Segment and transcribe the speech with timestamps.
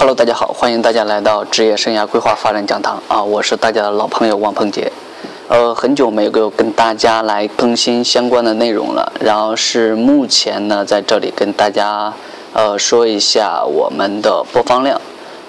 [0.00, 4.92] Hello，大家好，欢迎大家来到职业生涯规划发展讲堂啊，我是大家的老朋友王鹏杰。
[5.48, 12.14] 呃，很久没有跟大家来更新相关的内容了，然后是目前呢在这里跟大家
[12.52, 15.00] 呃说一下我们的播放量。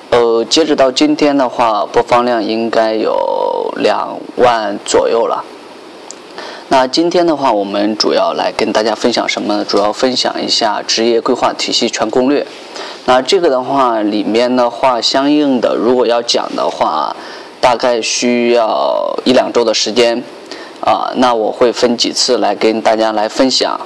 [0.09, 5.45] 呃，截止到今天的话，播放量应该有两万左右了。
[6.70, 9.63] 那今天的话，我们主要来跟大家分享什么呢？
[9.63, 12.47] 主要分享一下职业规划体系全攻略。
[13.10, 17.16] 那这个的话，里面的话，相应的如果要讲的话，
[17.59, 20.23] 大概需要一两周的时间
[20.80, 21.12] 啊。
[21.16, 23.81] 那我会分几次来跟大家来分享。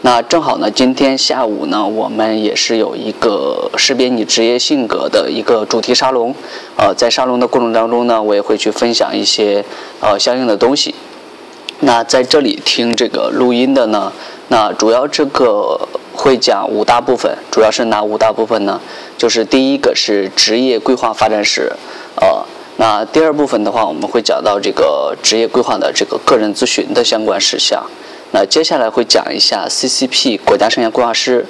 [0.00, 6.34] 那正好呢，今天下午呢，我们也是有一个识别你职业性格的一个主题沙龙。
[6.76, 9.64] 呃，在沙龙的过程当中呢，我也会去分享一些
[10.00, 10.92] 呃相应的东西。
[11.78, 14.12] 那在这里听这个录音的呢，
[14.48, 15.80] 那主要这个。
[16.16, 18.80] 会讲五大部分，主要是哪五大部分呢？
[19.18, 21.72] 就是第一个是职业规划发展史，
[22.14, 27.84] 呃，那第二部分的话，我们会讲到这个职业规划的这个个人咨询的相关事项。
[28.30, 31.44] 那接下来会讲一下 CCP 国家生涯规划师，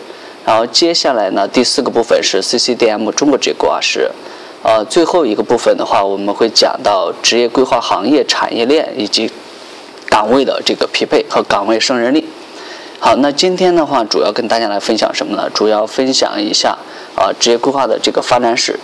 [0.46, 4.10] 然后接下来呢，第四个部分是 CCDM 中国职业规划师，
[4.62, 9.30] 呃，最后一个部分的话，我们会讲到职业规划行业产业链以及
[10.08, 12.24] 岗位的这个匹配和岗位胜任力。
[13.04, 15.46] 好，那今天的话，主要跟大家来分享什么呢？
[15.52, 16.78] 主要分享一下
[17.14, 18.80] 啊，职业规划的这个发展史。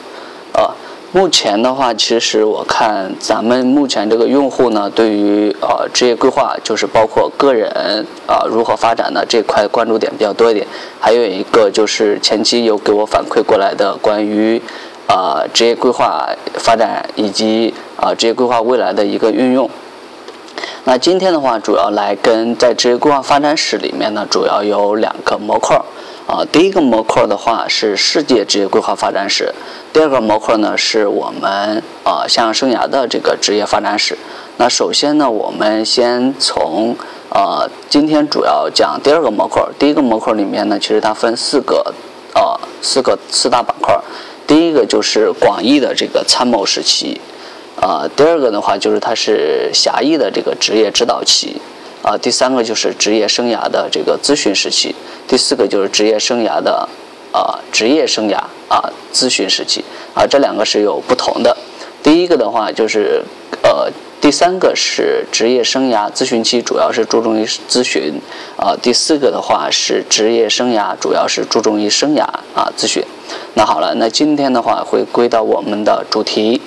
[0.53, 0.77] 啊，
[1.11, 10.67] 目前的话，其实我看咱们目前这个用户呢，对于啊职业规划，就是包括个人啊如何发展的这块关注点比较多一点。
[11.01, 14.61] 还有一个就是前期有给我反馈过来的关于
[15.07, 19.71] 啊职业规划发展以及啊职业规划未来的一个运用。
[20.84, 25.80] 那今天的话，主要来跟在职业规划发展史里面呢，主要有两个模块
[26.27, 26.44] 啊。
[26.50, 29.55] 第一个模块的话是世界职业规划发展史，
[29.92, 34.17] 第二个模块呢是我们啊向生涯的这个职业发展史。
[34.56, 36.96] 那首先呢，我们先从
[37.30, 39.62] 呃今天主要讲第二个模块。
[39.79, 41.95] 第一个模块里面呢，其实它分四个
[42.35, 43.98] 呃四个四大板块。
[44.46, 47.20] 第一个就是广义的这个参谋时期。
[47.80, 51.57] 啊，第二个的话就是它是狭义的这个职业指导期，
[52.02, 54.95] 啊，第三个就是职业生涯的这个咨询时期，
[55.27, 56.86] 第四个就是职业生涯的
[57.33, 58.36] 啊职业生涯
[58.68, 59.83] 啊咨询时期，
[60.13, 61.57] 啊，这两个是有不同的。
[62.02, 63.23] 第一个的话就是
[63.63, 68.20] 呃，第三个是职业生涯咨询期，主要是注重于咨询，
[68.58, 72.24] 啊，第四个的话是职业生涯，主要是注重于生涯
[72.55, 73.02] 啊咨询。
[73.55, 76.61] 那好了，那今天的话会归到我们的主题。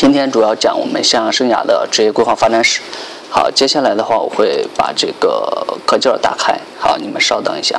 [0.00, 2.80] 今天主要讲我们向阳生涯的职业规划发展史。
[3.28, 6.58] 好，接下来的话我会把这个课件打开。
[6.78, 7.78] 好，你们稍等一下。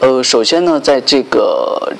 [0.00, 1.92] 呃，首先呢，在这个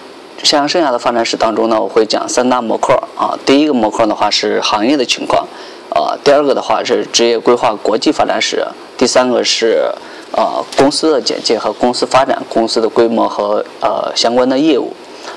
[0.42, 3.38] 向阳生涯的发展史当中呢，我会讲三大模块啊。
[3.46, 5.46] 第一个模块的话是行业的情况，
[5.90, 8.66] 啊，第二个的话是职业规划国际发展史，
[8.98, 9.88] 第三个是
[10.32, 14.92] 呃公司的简介和公司发展、公司的规模和呃相关的业务。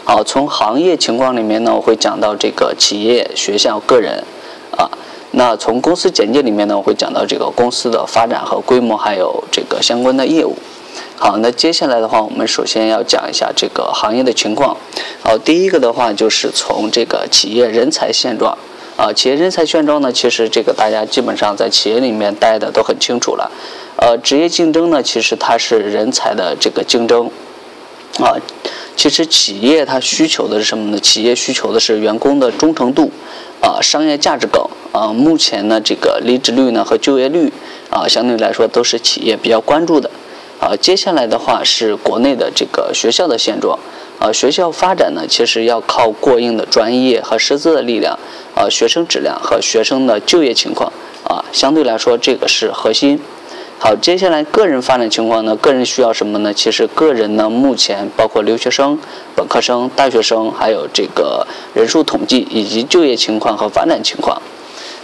[0.08, 4.24] 好，从行业情况里面呢，我会讲到这个企业、学校、个人，
[4.78, 4.88] 啊，
[5.32, 10.56] 那从公司简介里面呢，我会讲到这个公司的发展和规模，还有这个相关的业务。
[11.18, 14.78] 好，那接下来的话，我们首先要讲一下这个行业的情况。
[15.24, 18.56] 好，第一个的话就是从这个企业人才现状，
[18.96, 23.50] 啊，企业人才现状呢，其实这个大家基本上在企业里面待的都很清楚了。
[23.96, 27.32] 呃，职业竞争呢，其实它是人才的这个竞争，
[28.20, 28.38] 啊。
[28.96, 31.00] 其实企业它需求的是什么呢？
[31.00, 33.12] 企业需求的是员工的忠诚度，
[33.62, 37.52] 啊，商业价值高，啊，目前呢这个离职率呢和就业率，
[37.90, 40.10] 啊，相对来说都是企业比较关注的，
[40.60, 43.78] 啊，接下来的话是国内的这个学校的现状，
[44.18, 48.18] 啊，学校发展呢其实要靠过硬的专业和师资的力量，
[48.56, 50.92] 啊，学生质量和学生的就业情况，
[51.26, 53.20] 啊，相对来说这个是核心。
[53.78, 55.56] 好，接下来个人发展情况呢？
[55.58, 56.52] 个人需要什么呢？
[56.54, 58.98] 其实个人呢，目前包括留学生、
[59.36, 64.42] 本科生、大学生，还有这个人数统计以及就业情况和发展情况。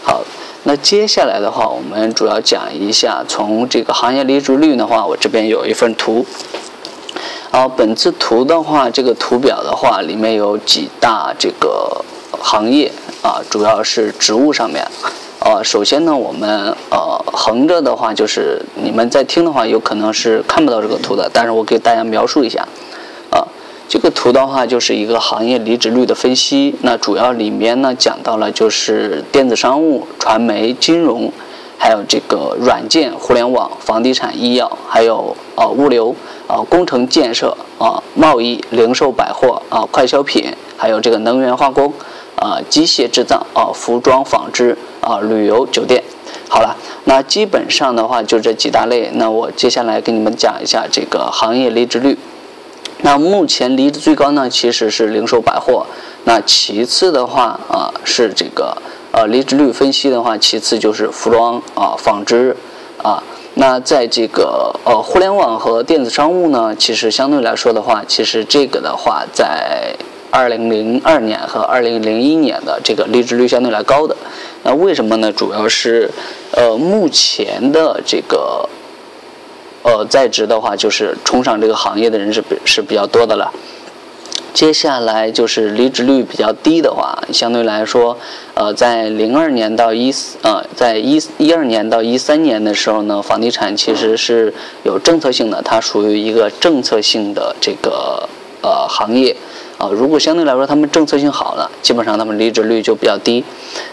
[0.03, 0.23] 好，
[0.63, 6.25] 那接下来的话，我们主要讲一下从这个行业离职率的话，我这边有一份图。
[7.51, 12.03] 好，本次图的话，这个图表的话，里面有几大这个
[12.39, 12.91] 行业
[13.21, 14.87] 啊，主要是职务上面。
[15.43, 22.63] 呃，首先呢，我们呃横着的话，就是你们在听的话，有可能是看不到这个图的，但是我给大家描述一下。
[23.31, 23.43] 呃，
[23.89, 26.75] 这个图的话，就是一个行业离职率的分析。
[26.81, 31.33] 那主要里面呢，讲到了就是电子商务、传媒、金融，
[31.75, 36.15] 还有这个软件、互联网、房地产、医药，还有呃物流，
[36.45, 41.91] 啊工程建设啊贸易零售百货啊快消品，还有这个能源化工
[42.35, 46.03] 啊机械制造啊服装纺织啊旅游酒店。
[46.47, 46.75] 好了，
[47.05, 49.09] 那基本上的话就这几大类。
[49.13, 52.17] 那我接下来给你们讲一下这个行业离职率。
[53.03, 55.85] 那目前离职最高呢，其实是零售百货。
[56.25, 58.77] 那其次的话啊，是这个
[59.11, 62.55] 呃离职率分析的话，其次就是服装啊、纺织
[63.01, 63.23] 啊。
[63.55, 69.95] 那在这个呃互联网和电子商务呢，其实相对来说的话，其实这个的话，在
[70.29, 74.15] 二零零二年和二零零一年的这个离职率相对来高的。
[74.63, 75.31] 那为什么呢？
[75.31, 76.09] 主要是
[76.51, 78.67] 呃目前的这个。
[79.83, 83.51] 呃，在职的话，就是冲上这个行业的人是比是比较多的了。
[84.53, 88.15] 接下来就是离职率比较低的话，相对来说，
[88.53, 94.53] 呃，在零二年到一四呃，在一一二年到一三年的时候呢，房地产其实是
[94.83, 98.29] 有政策性的，它属于一个政策性的这个
[98.61, 99.35] 呃行业
[99.81, 99.89] 啊。
[99.91, 103.43] 如果相对来说他们政策性好了，基本上他们离职率就比较低。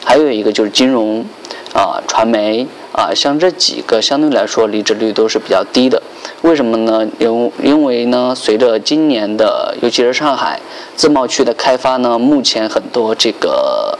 [0.05, 1.25] 还有一个就是金融
[1.73, 2.67] 啊，传媒。
[2.91, 6.03] 啊，像这几个相对来说离职率都是比较低的，
[6.43, 7.07] 为什么呢？
[7.21, 10.61] 因因为呢，随着今年的，尤其是上海
[10.97, 13.97] 自贸区的开发呢，目前很多这个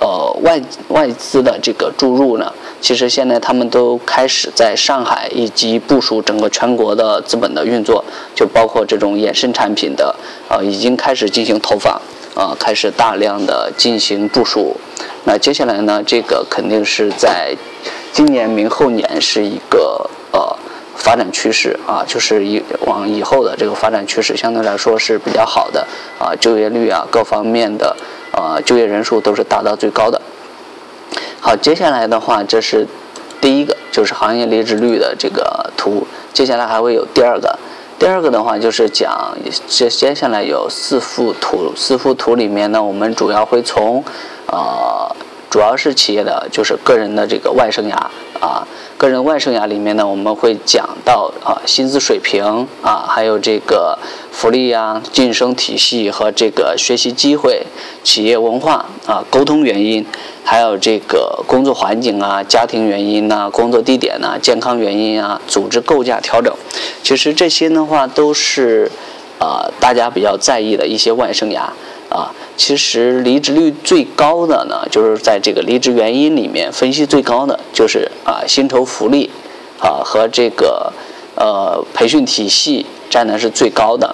[0.00, 8.04] 呃外外资的这个注入呢，其实现在他们都开始在上海以及部署整个全国的资本的运作，
[8.34, 10.14] 就包括这种衍生产品的
[10.48, 12.00] 呃，已经开始进行投放，
[12.34, 14.76] 啊，开始大量的进行部署。
[15.24, 17.54] 那接下来呢，这个肯定是在。
[18.12, 20.56] 今年、明后年是一个呃
[20.96, 25.86] 发展趋势啊，就是以往以后的这个发展趋势相对来说是比较好的
[26.18, 27.96] 啊，就业率啊各方面的
[28.32, 30.20] 呃就业人数都是达到最高的。
[31.40, 32.86] 好，接下来的话这是
[33.40, 36.06] 第一个，就是行业离职率的这个图。
[36.32, 37.58] 接下来还会有第二个，
[37.98, 39.36] 第二个的话就是讲
[39.66, 44.04] 接接下来有四幅图，四幅图里面呢，我们主要会从
[44.46, 45.16] 呃。
[45.50, 47.96] 主要是企业的，就是个人的这个外生涯
[48.40, 48.64] 啊，
[48.96, 53.98] 个人外生涯里面呢，我们会讲到啊薪资水平啊，还有这个
[54.30, 57.66] 福利啊、晋升体系和这个学习机会、
[58.04, 60.06] 企业文化啊、沟通原因，
[60.44, 66.54] 还有这个工作环境啊、家庭原因呐、工作地点呐、健康原因啊、组织构架调整，
[67.02, 68.88] 其实这些的话都是
[69.40, 71.62] 呃大家比较在意的一些外生涯。
[72.10, 79.30] 啊，其实离职率最高的呢，就是在这个离职原因里面分析最高的就是啊薪酬福利，
[79.78, 80.92] 啊和这个
[81.36, 84.08] 呃培训体系占的是最高的，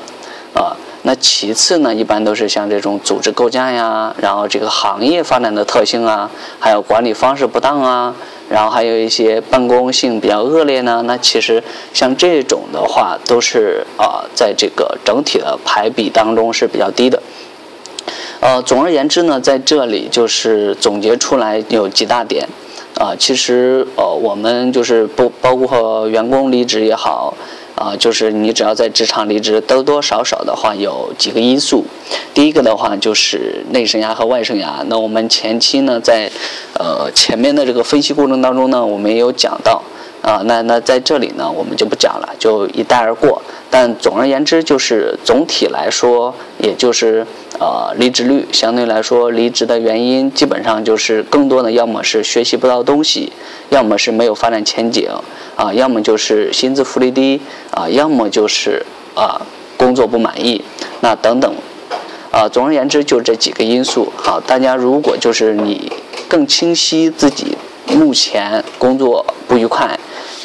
[0.53, 8.15] 啊那其次呢，一般都是像这种组织构架呀，然后这个行业发展的特性啊，还有管理方式不当啊，
[8.51, 11.63] 然后还有一些办公性比较恶劣呢，那其实
[11.95, 17.23] 像这种的话，都是啊在这个整体的排比当中是比较低的。
[18.47, 22.49] 呃，总而言之呢，在这里就是总结出来有几大点，
[22.95, 27.35] 啊，其实呃，我们就是不包括员工离职也好，
[27.75, 31.85] 啊，就是你只要在职场离职，多多少少的话有几个因素。
[32.33, 34.85] 第一个的话就是内生涯和外生涯。
[34.87, 36.31] 那我们前期呢，在
[36.79, 39.83] 呃前面的这个分析过程当中呢，我们也有讲到，
[40.27, 43.41] 啊，那那在这里呢，我们就不讲了，就一带而过。
[43.71, 47.25] 但总而言之，就是总体来说，也就是。
[47.59, 53.33] 呃，离职率相对来说，离职的原因基本上就是更多的，要么是学习不到东西，
[53.71, 55.09] 要么是没有发展前景，
[55.57, 58.85] 啊，要么就是薪资福利低，啊，要么就是
[59.15, 59.41] 啊
[59.79, 60.63] 工作不满意，
[61.01, 61.51] 那等等，
[62.31, 64.13] 啊，总而言之就这几个因素。
[64.15, 65.91] 好，大家如果就是你
[66.29, 69.99] 更清晰自己目前工作不愉快，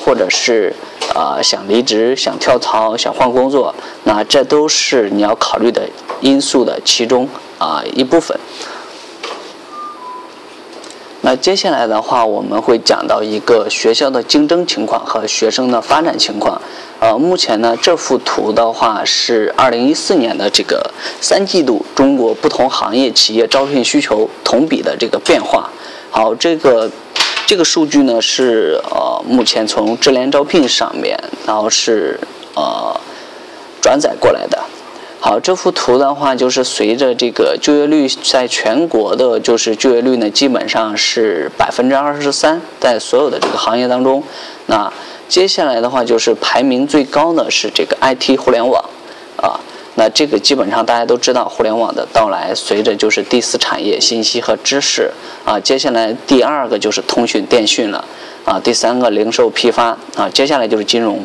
[0.04, 0.74] 或者是。
[1.14, 5.82] 啊，想离职、想跳槽、想换工作，那这都是你要考虑的
[6.22, 7.28] 因素的其中
[7.58, 8.40] 啊一部分。
[11.20, 16.62] 那接下来的话，我们会讲到一个学校的竞争情况和学生的发展情况。
[17.02, 20.90] 呃，目前呢，这幅图的话是二零一四年的这个
[21.20, 25.70] 三季度中国不同行业企业招聘需求同比的这个变化。
[26.10, 26.90] 好，这个。
[27.52, 32.18] 这个数据呢是呃目前从智联招聘上面，然后是
[32.56, 32.98] 呃
[33.82, 34.58] 转载过来的。
[35.20, 44.24] 好，这幅图的话就是随着这个就业率在全国的，就是就业率呢基本上是百分之二十三，在所有的这个行业当中，
[44.68, 44.90] 那
[45.28, 48.82] 接下来的话就是排名最高的是这个 IT 互联网。
[49.96, 55.12] 那这个基本上大家都知道，互联网的到来，随着就是第四产业信息和知识
[55.44, 58.06] 啊，接下来第二个就是通讯电讯了
[58.46, 61.20] 啊，第三个零售批发啊，接下来就是金融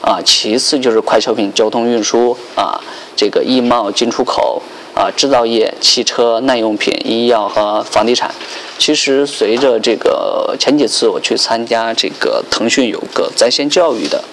[0.00, 2.80] 啊，其次就是快消品、交通运输啊，
[3.14, 4.60] 这个易贸进出口
[4.94, 8.34] 啊，制造业、汽车、耐用品、医药和房地产。
[8.78, 14.24] 其实随着这个前几次我去参加这个腾讯有个在线教育的。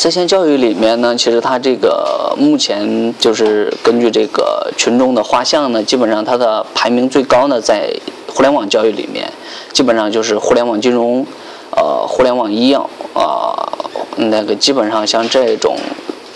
[0.00, 7.92] 在线教育里面呢，其实它这个目前就是根据这个群众的画像呢，基本上它的排名最高呢，在
[8.26, 9.30] 互联网教育里面，
[9.74, 11.26] 基本上就是互联网金融，
[11.76, 13.52] 呃，互联网医药，啊，
[14.16, 15.76] 那个基本上像这种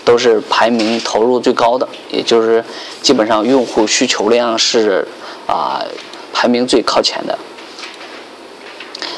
[0.05, 2.63] 都是排名投入最高的，也就是
[3.01, 5.07] 基本上用户需求量是
[5.47, 5.83] 啊
[6.31, 7.35] 排名最靠前的。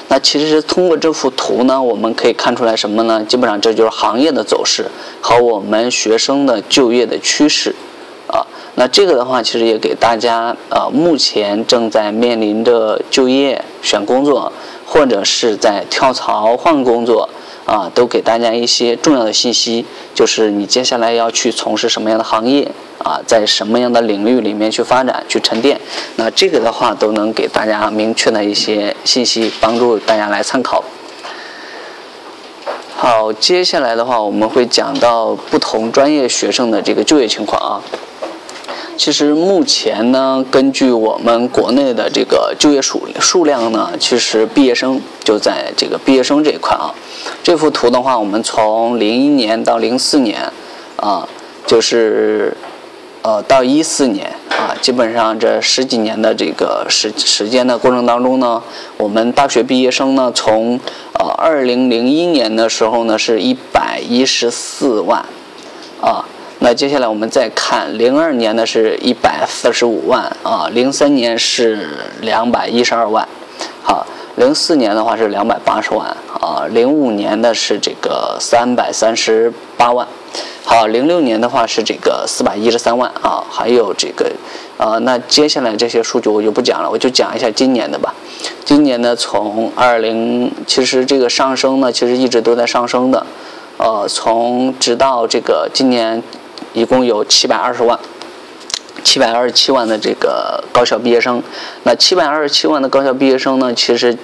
[0.09, 3.23] 那其实通过这幅图呢，我们可以看出来什么呢？
[3.25, 4.85] 基本上这就是行业的走势
[5.21, 7.75] 和我们学生的就业的趋势，
[8.27, 8.45] 啊，
[8.75, 14.51] 那这个的话，其实也给大家呃，目前正在面临着就业、选工作，
[14.85, 17.29] 或者是在跳槽换工作。
[17.67, 25.77] 啊，都给大家一些重要的信息，就是你接下来要去从事什么样的行业啊，在什么样的领域里面去发展、去沉淀，
[26.15, 30.81] 那这个的话都能给大家明确的一些信息，帮助大家来参考。
[32.95, 37.83] 好，接下来的话我们会讲到不同专业学生的这个就业情况啊。
[38.97, 46.89] 其实目前呢，根据我们国内的这个就业数数量呢，其实毕业生就在这个毕业生这一块啊。
[47.43, 50.51] 这幅图的话，我们从零一年到零四年，
[50.95, 51.29] 啊，
[51.67, 52.57] 就是
[53.21, 58.61] 呃到一四年啊，基本上这十几年的这个时时间的过程当中呢，
[58.97, 60.79] 我们大学毕业生呢，从
[61.13, 65.23] 呃二零零一年的时候呢，是一百一十四万，
[66.01, 66.25] 啊。
[66.67, 71.88] 那接下来我们再看，零二年呢是一百四十五万啊，零三年是
[72.19, 73.25] 两百一十二万，
[73.81, 74.05] 好，
[74.36, 76.05] 零四年的话是两百八十万
[76.41, 80.05] 啊，零五年的是这个三百三十八万，
[80.65, 84.29] 好，零六年的话是这个四百一十三万啊，还有这个，
[84.75, 88.13] 呃，那接下来这些数据我就不讲了，我就讲一下今年的吧。
[88.65, 93.25] 今年呢，从二零，其实这个上升呢，其实一直都在上升的，
[93.77, 96.21] 呃，从直到这个今年。
[96.77, 98.00] 一共有七百二十万，
[99.03, 101.41] 七百二十七万的这个高校毕业生。
[101.81, 104.15] 那七百二十七万的高校毕业生呢，其实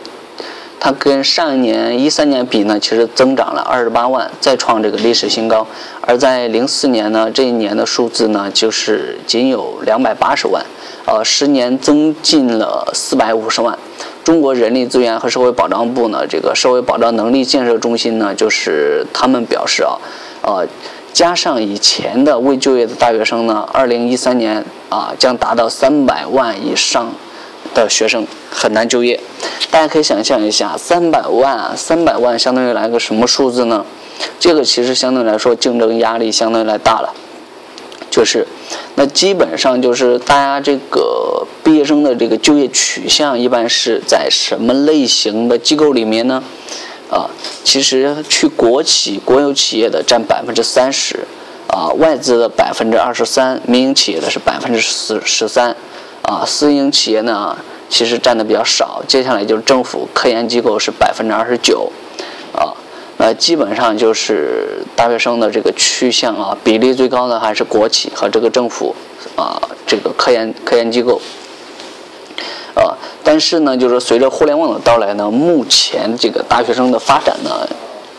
[0.79, 5.65] 它跟上一年一三年比呢，其实增长了二十八万，再创这个历史新高。
[6.01, 10.63] 而在零四年呢，这一年的数字呢，就是仅有两百八十万，
[11.07, 13.75] 呃，十年增进了四百五十万。
[14.23, 19.97] 中国人力资源和社会保障部呢，这个社会保障能力建设中心呢，就是他们表示啊，
[20.43, 20.67] 呃。
[21.13, 27.13] 加上以前的未就业的大学生呢，二零一三年啊将达到三百万以上
[27.75, 29.19] 的学生很难就业。
[29.69, 33.85] 大家可以想象一下，三百万啊，三百万相当于来个什么数字呢？
[34.39, 37.13] 这个其实相对来说竞争压力相对来大了。
[38.09, 38.47] 就是，
[38.95, 46.43] 那基本上就是大家这个毕业生的这个就业取向一般是在什么类型的机构里面呢？
[47.13, 47.29] 啊，
[47.63, 51.19] 其实去国企、国有企业的占百分之三十，
[51.67, 55.75] 啊，外资的百分之二十三，民营企业的是百分之十十三，
[56.23, 57.55] 啊，私营企业呢
[57.87, 59.03] 其实占的比较少。
[59.07, 61.91] 接下来就是政府科研机构是百分之二十九，
[62.51, 62.73] 啊，
[63.17, 68.95] 那基本上就是大学生的这个趋向啊，比例最高的还是国企和这个政府，
[69.35, 71.21] 啊，这个科研科研机构。
[72.75, 77.67] 呃，但是呢，就是随着互联网的到来呢，目前这个大学生的发展呢，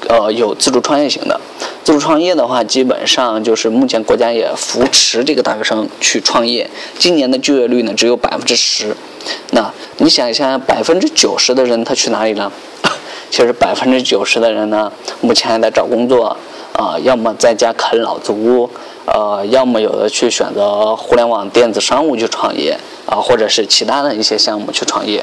[0.08, 1.40] 呃，有自主创业型的。
[1.82, 6.70] 自主创业的话，基本上就是目前国家也扶持这个大学生去创业。
[6.99, 8.96] 今年的就业率呢，只有百分之十。
[9.50, 12.50] 那你想一下，百分之九十的人他去哪里了？
[13.30, 16.37] 其实百分之九十的人呢，目前还在找工作，
[16.73, 18.70] 啊，要么在家啃老族，
[19.06, 22.78] 呃，要么有的去选择互联网电子商务去创业。
[23.06, 25.23] 啊，或者是其他的一些项目去创业。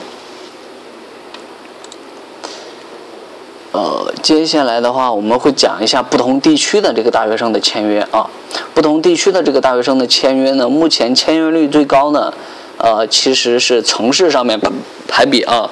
[3.71, 8.29] 呃，接下来的话，我们会讲一下不同地区的这个大学生的签约啊。
[8.75, 12.31] 不同地区的这个大学生的签约呢，目前签约率最高呢，
[12.77, 14.59] 呃，其实是城市上面
[15.07, 15.67] 排比啊。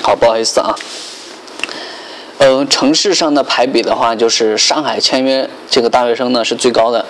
[0.00, 0.72] 好，不好意思啊。
[2.38, 7.04] 嗯，城市上的排比的话，就是上海签约这个大学生呢是最高的。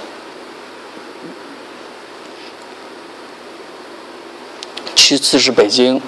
[5.07, 6.01] 其次是北京，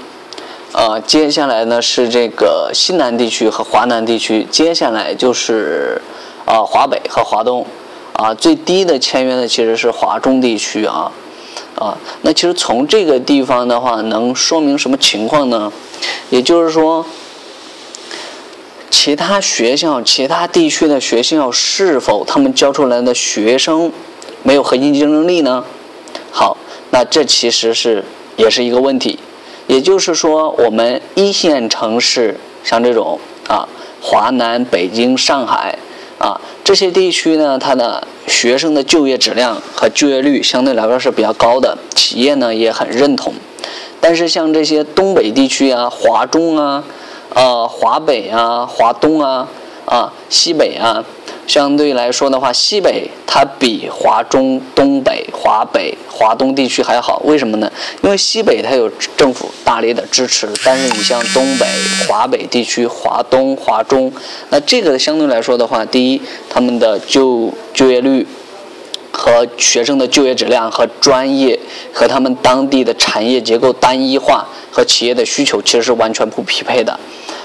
[0.72, 6.00] 呃，接下来呢是这个西南地区和华南地区，接下来就是
[6.46, 7.66] 啊华北和华东，
[8.14, 11.12] 啊最低的签约呢其实是华中地区啊，
[11.74, 15.70] 啊那其实从这个地方的话能说明什么情况呢？
[16.30, 17.04] 也就是说，
[18.90, 23.92] 其他学校、其他地区的学校是否他们教出来的学生
[24.42, 25.62] 没有核心竞争力呢？
[26.32, 26.56] 好，
[26.92, 28.02] 那这其实是
[28.36, 29.18] 也是一个问题。
[29.66, 33.68] 也就是说，我们一线城市像这种啊，
[34.00, 35.78] 华南、北京、上海
[36.18, 43.34] 啊这些地区呢，它的学生的就业质量和就业率相对来说是比较高的，企业呢也很认同。
[44.00, 46.84] 但是像这些东北地区啊，华中啊。
[47.34, 49.46] 呃，华北啊，华东啊，
[49.84, 51.04] 啊，西北啊，
[51.46, 57.22] 相对来说的话，西北它比华中、东北、华北、华东地区还好。
[57.24, 57.70] 为什么呢？
[58.02, 61.66] 因为西北它有政府大力的支持，但是你像东北、
[62.08, 64.12] 华北地区、华东、华中，
[64.50, 68.26] 那这个相对来说的话，第一，他们的就就业率
[69.12, 71.58] 和学生的就业质量和专业
[71.92, 76.98] 和他们当地的产业结构单一化和企业的需求其实是完全不匹配的。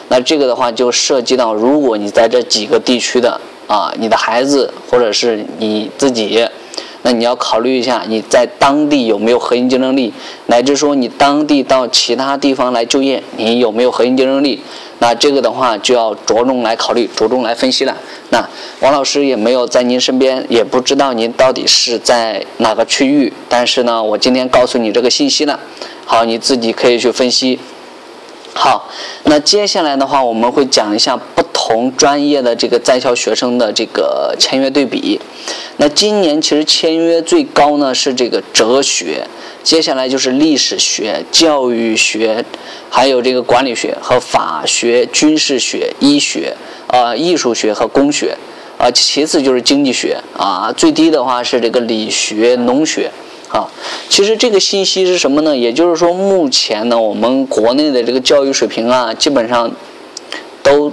[0.10, 3.40] 那这个的话就涉及到，如果你在这几个地区的
[3.72, 6.46] 啊，你的孩子或者是你自己，
[7.04, 10.12] 那你要考虑一下你在当地有没有核心竞争力，
[10.48, 14.62] 乃至说你当地到其他地方来就业，你有没有核心竞争力？
[15.00, 17.96] 那这个的话就要着重来考虑，着重来分析了。
[18.32, 18.46] 那
[18.82, 25.58] 王老师也没有在您身边，也不知道您到底是在哪个区域，但是呢，我今天告诉你这个信息了，
[26.06, 27.58] 好，你自己可以去分析。
[28.54, 28.86] 好，
[29.24, 31.18] 那接下来的话，我们会讲一下
[31.72, 35.18] 同专业的这个在校学生的这个签约对比。
[35.78, 39.26] 那今年其实签约最高呢是这个哲学，
[39.64, 42.44] 接下来就是历史学、教育学，
[42.90, 46.54] 还有这个管理学和法学、军事学、医学、
[46.88, 48.38] 啊艺术学和工学，
[48.78, 53.10] 啊其次就是经济学，啊最低的话是这个理学、农学。
[53.54, 53.70] 啊，
[54.08, 55.58] 其实这个信息是什么呢？
[55.58, 59.70] 也就是说，目前呢，我们国内的这个教育水平啊，基本上
[60.64, 60.90] 都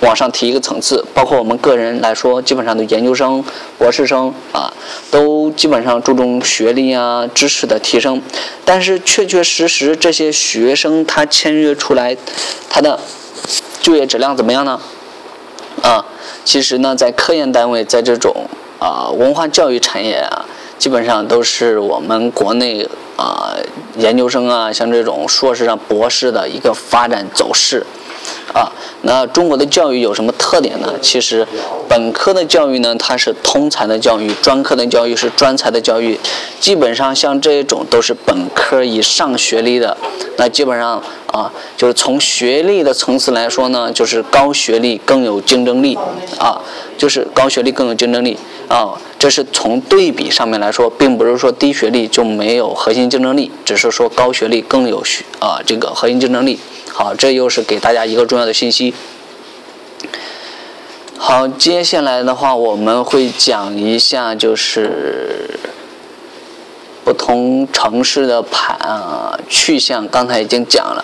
[0.00, 1.04] 往上提一个层次。
[1.14, 3.44] 包括我们个人来说，基本上都研究生、
[3.78, 4.72] 博士生啊，
[5.10, 8.20] 都基本上注重学历啊、知识的提升。
[8.64, 12.16] 但是，确确实实这些学生他签约出来，
[12.68, 12.98] 他的
[13.80, 14.80] 就业质量怎么样呢？
[15.82, 16.04] 啊，
[16.44, 18.46] 其实呢，在科研单位，在这种
[18.78, 20.44] 啊文化教育产业啊。
[20.78, 23.54] 基本上都是我们国内啊
[23.98, 27.84] 研究生啊，像这种硕士上博士的一个发展走势，
[28.52, 28.70] 啊，
[29.02, 30.94] 那中国的教育有什么特点呢？
[31.00, 31.46] 其实，
[31.88, 36.18] 本科的教育呢，它是通才的教育；专科的教育是专才的教育。
[36.58, 39.96] 基本上像这种都是本科以上学历的，
[40.36, 45.96] 那基本上啊，就是从学历的层次来说呢，就是高学历更有竞争力
[46.38, 46.60] 啊，
[46.98, 48.36] 就是高学历更有竞争力
[48.68, 48.92] 啊。
[49.18, 56.58] 这是从对比上面来说，并不是说低学历就没有核心竞争力，只是说高学历更有学啊这个核心竞争力。
[57.02, 58.92] 好，这又是给大家一个重要的信息。
[61.16, 65.58] 好，接下来的话我们会讲一下就是
[67.02, 71.02] 不同城市的盘啊去向，刚才已经讲了。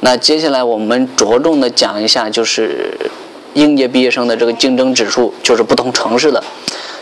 [0.00, 2.98] 那接下来我们着重的讲一下就是
[3.54, 6.42] 应届毕业生的这个竞争指数，就是不同城市的。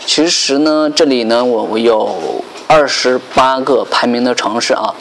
[0.05, 4.95] 其实呢，这里呢，我有二十八个排名的城市啊，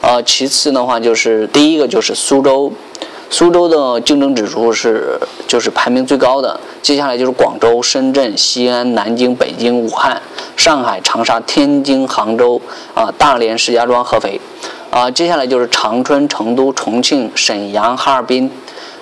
[0.00, 2.72] 呃，其次的话就是第一个就是苏州，
[3.28, 10.20] 苏州的竞争指数是就是排名最高的，接下来就是广州、深圳、西安、南京、北京、武汉、
[10.56, 12.60] 上海、长沙、天津、杭州
[12.94, 14.40] 啊，大连、石家庄、合肥，
[14.90, 18.50] 啊，接下来就是长春、成都、重庆、沈阳、哈尔滨。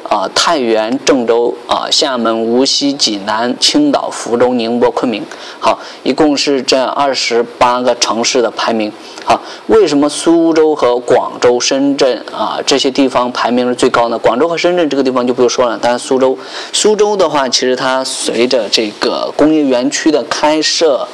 [0.08, 5.24] 啊，太原、郑州、啊，厦门、无锡、济南、青岛、福州、宁波、昆明，
[5.58, 8.92] 好，一共是这二十八个城市的排名。
[9.24, 14.18] 好，为什么苏州和广州、深圳啊这些地方排名是最高呢？
[14.18, 16.36] 广州和深圳这个地方就不用说了，但是苏州，
[16.72, 21.08] 苏州的话，其实它随着这个工业园区的开设。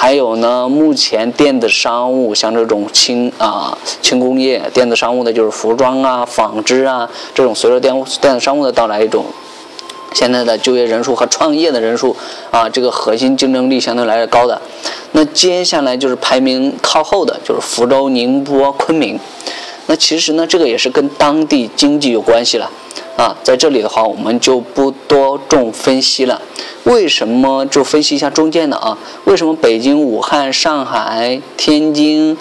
[0.00, 9.24] 还有呢，目前电子商务像这种轻啊轻工业电子商务的，就是服装啊、纺织啊这种，随着电电子商务的到来，一种
[10.14, 12.14] 现在的就业人数和创业的人数
[12.52, 14.62] 啊，这个核心竞争力相对来说高的。
[15.10, 19.18] 那接下来就是排名靠后的，就是福州、宁波、昆明。
[19.86, 22.70] 那其实呢，这个也是跟当地经济有关系了。
[23.16, 26.40] 啊，在这里的话，我们就不多重分析了。
[26.84, 28.96] 为什么就分析一下中间的啊？
[29.24, 32.36] 为什么北京、武汉、上海、天津、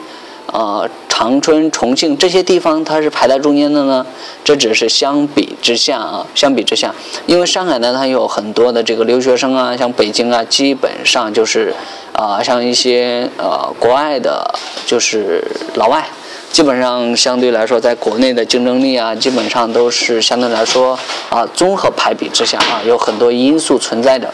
[0.45, 4.05] 啊长春、重庆这些地方它是排在中间的呢？
[4.43, 6.93] 这只是相比之下啊，相比之下，
[7.25, 11.73] 因为上海呢，它有很多的这个留学生啊，像北京啊，基本上就是
[12.13, 14.53] 啊，像一些呃国外的，
[14.85, 16.07] 就是老外。
[16.51, 20.97] 基本上相对来说，在国内的竞争力啊，基本上都是相对来说
[21.29, 24.33] 啊，综合排比之下啊，有很多因素存在的。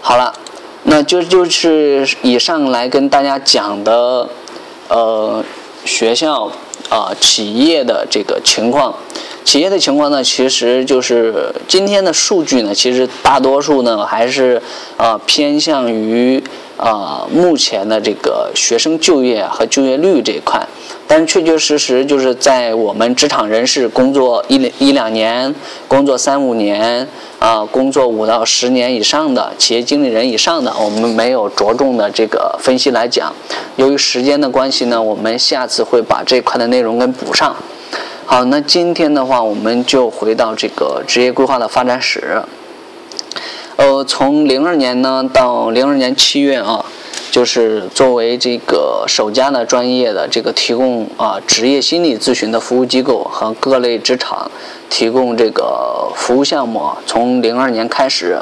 [0.00, 0.32] 好了，
[0.84, 4.28] 那就就是以上来跟大家讲的，
[4.88, 5.44] 呃，
[5.84, 6.50] 学校
[6.88, 8.94] 啊，企业的这个情况。
[9.44, 14.60] 企业的情况呢，其实就是今天的数据呢，其实大多数呢还是
[14.96, 16.42] 啊偏向于
[16.80, 20.66] 啊目前的这个学生就业和就业率这一块。
[21.06, 25.52] 但是确确实实就是在我们职场人士工作一一两年、
[25.88, 27.06] 工作三五年
[27.40, 33.32] 啊、工作五到十年以上的企业经理人以上的，我们没有着重的这个分析来讲。
[33.74, 37.56] 由于时间的关系呢，我们下次会把这块的内容给补上。
[38.24, 42.40] 好，那今天的话，我们就回到这个职业规划的发展史。
[43.80, 46.84] 呃，从零二年呢到零二年七月啊，
[47.30, 54.50] 就是作为这个首家的专业的这个提供啊职业心理咨询的服务机构和各类职场
[54.90, 58.38] 提供这个服务项目，从零二年开始，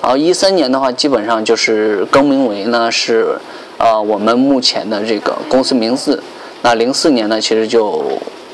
[0.00, 3.36] 然后一三年的话，基本上就是更名为呢是
[3.78, 6.22] 呃我们目前的这个公司名字。
[6.62, 8.04] 那零四年呢，其实就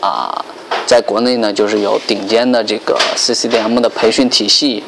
[0.00, 0.42] 啊。
[0.84, 4.82] 在国内呢，就是有顶尖的这个 CCDM 的培训体系，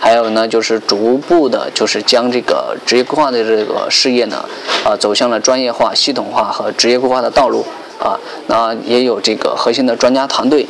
[0.00, 4.42] 还有呢，就是逐步的，就是将这个职业规划的这个事业呢，
[4.82, 7.64] 啊，走向了专业化、系统化和职业规划的道路
[7.98, 8.18] 啊。
[8.46, 10.66] 那也有这个核心的专家团队